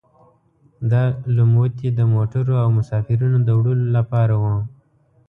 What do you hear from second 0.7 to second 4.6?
دا لوموتي د موټرونو او مسافرینو د وړلو لپاره وو.